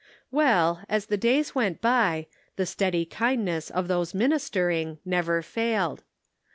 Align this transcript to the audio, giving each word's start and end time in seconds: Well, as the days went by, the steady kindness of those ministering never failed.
Well, 0.31 0.81
as 0.89 1.05
the 1.05 1.15
days 1.15 1.53
went 1.53 1.79
by, 1.79 2.25
the 2.55 2.65
steady 2.65 3.05
kindness 3.05 3.69
of 3.69 3.87
those 3.87 4.15
ministering 4.15 4.97
never 5.05 5.43
failed. 5.43 6.01